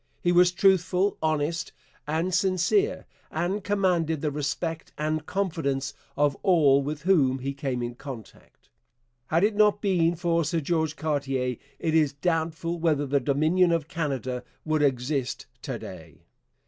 [0.19, 1.73] He was truthful, honest,
[2.07, 7.93] and sincere, and commanded the respect and confidence of all with whom he came in
[7.93, 8.71] contact.
[9.27, 13.87] Had it not been for Sir George Cartier, it is doubtful whether the Dominion of
[13.87, 16.25] Canada would exist to day.